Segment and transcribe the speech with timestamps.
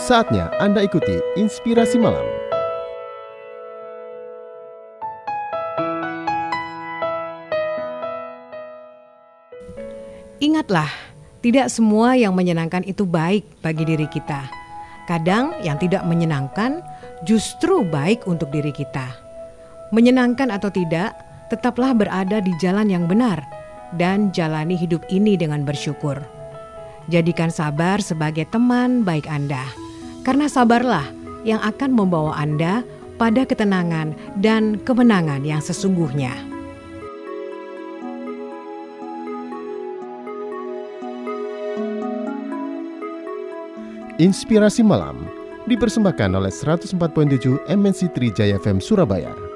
[0.00, 2.24] Saatnya Anda ikuti Inspirasi Malam.
[10.40, 10.88] Ingatlah,
[11.44, 14.48] tidak semua yang menyenangkan itu baik bagi diri kita.
[15.04, 16.80] Kadang yang tidak menyenangkan
[17.28, 19.04] justru baik untuk diri kita.
[19.92, 21.12] Menyenangkan atau tidak,
[21.52, 23.44] tetaplah berada di jalan yang benar
[24.00, 26.16] dan jalani hidup ini dengan bersyukur.
[27.12, 29.89] Jadikan sabar sebagai teman baik Anda,
[30.22, 31.06] karena sabarlah
[31.42, 32.84] yang akan membawa Anda
[33.16, 36.32] pada ketenangan dan kemenangan yang sesungguhnya.
[44.20, 45.24] Inspirasi Malam
[45.64, 46.92] dipersembahkan oleh 104.7
[47.72, 49.49] MNC Trijaya FM Surabaya.